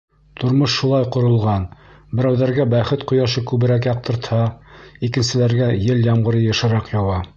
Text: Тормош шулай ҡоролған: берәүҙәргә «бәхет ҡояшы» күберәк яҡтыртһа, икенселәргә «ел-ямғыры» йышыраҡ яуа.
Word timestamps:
Тормош 0.43 0.75
шулай 0.75 1.03
ҡоролған: 1.15 1.67
берәүҙәргә 2.21 2.65
«бәхет 2.71 3.05
ҡояшы» 3.11 3.43
күберәк 3.51 3.87
яҡтыртһа, 3.91 4.41
икенселәргә 5.09 5.69
«ел-ямғыры» 5.91 6.43
йышыраҡ 6.49 6.91
яуа. 6.97 7.23